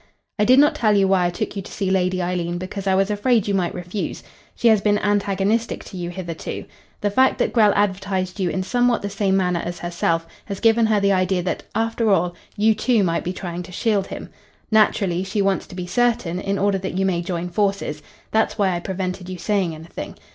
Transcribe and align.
"I 0.39 0.45
did 0.45 0.57
not 0.57 0.73
tell 0.73 0.97
you 0.97 1.07
why 1.07 1.27
I 1.27 1.29
took 1.29 1.55
you 1.55 1.61
to 1.61 1.71
see 1.71 1.91
Lady 1.91 2.23
Eileen, 2.23 2.57
because 2.57 2.87
I 2.87 2.95
was 2.95 3.11
afraid 3.11 3.47
you 3.47 3.53
might 3.53 3.75
refuse. 3.75 4.23
She 4.55 4.67
has 4.69 4.81
been 4.81 4.97
antagonistic 4.97 5.83
to 5.83 5.95
you 5.95 6.09
hitherto. 6.09 6.65
The 7.01 7.11
fact 7.11 7.37
that 7.37 7.53
Grell 7.53 7.71
advertised 7.75 8.39
you 8.39 8.49
in 8.49 8.63
somewhat 8.63 9.03
the 9.03 9.11
same 9.11 9.37
manner 9.37 9.61
as 9.63 9.77
herself 9.77 10.25
has 10.45 10.59
given 10.59 10.87
her 10.87 10.99
the 10.99 11.11
idea 11.13 11.43
that, 11.43 11.61
after 11.75 12.09
all, 12.09 12.33
you 12.57 12.73
too 12.73 13.03
might 13.03 13.23
be 13.23 13.31
trying 13.31 13.61
to 13.61 13.71
shield 13.71 14.07
him. 14.07 14.31
Naturally, 14.71 15.23
she 15.23 15.39
wants 15.39 15.67
to 15.67 15.75
be 15.75 15.85
certain, 15.85 16.39
in 16.41 16.57
order 16.57 16.79
that 16.79 16.97
you 16.97 17.05
may 17.05 17.21
join 17.21 17.47
forces. 17.47 18.01
That's 18.31 18.57
why 18.57 18.69
I 18.73 18.79
prevented 18.79 19.29
you 19.29 19.37
saying 19.37 19.75
anything. 19.75 20.15